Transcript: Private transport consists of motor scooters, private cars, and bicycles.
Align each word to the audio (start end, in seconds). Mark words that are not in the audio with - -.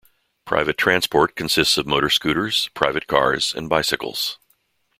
Private 0.45 0.79
transport 0.79 1.35
consists 1.35 1.77
of 1.77 1.85
motor 1.85 2.09
scooters, 2.09 2.69
private 2.73 3.05
cars, 3.05 3.53
and 3.53 3.69
bicycles. 3.69 4.39